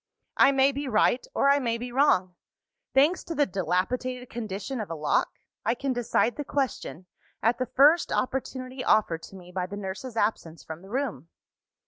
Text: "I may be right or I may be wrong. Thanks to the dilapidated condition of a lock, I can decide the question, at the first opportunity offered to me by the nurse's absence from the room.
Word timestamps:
"I 0.37 0.51
may 0.51 0.71
be 0.71 0.87
right 0.87 1.27
or 1.35 1.47
I 1.51 1.59
may 1.59 1.77
be 1.77 1.91
wrong. 1.91 2.33
Thanks 2.95 3.23
to 3.25 3.35
the 3.35 3.45
dilapidated 3.45 4.31
condition 4.31 4.81
of 4.81 4.89
a 4.89 4.95
lock, 4.95 5.37
I 5.63 5.75
can 5.75 5.93
decide 5.93 6.37
the 6.37 6.43
question, 6.43 7.05
at 7.43 7.59
the 7.59 7.67
first 7.67 8.11
opportunity 8.11 8.83
offered 8.83 9.21
to 9.21 9.35
me 9.35 9.51
by 9.51 9.67
the 9.67 9.77
nurse's 9.77 10.17
absence 10.17 10.63
from 10.63 10.81
the 10.81 10.89
room. 10.89 11.29